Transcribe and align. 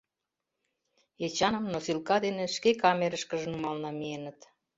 Эчаным 1.25 1.65
носилка 1.73 2.17
дене 2.25 2.43
шке 2.55 2.71
камерышкыже 2.81 3.47
нумал 3.51 3.75
намиеныт. 3.85 4.39